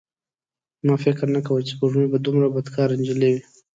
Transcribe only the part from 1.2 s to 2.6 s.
نه کاوه چې سپوږمۍ به دومره